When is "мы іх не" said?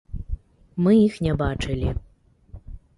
0.87-1.33